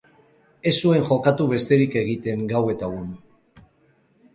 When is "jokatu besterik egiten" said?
1.11-2.45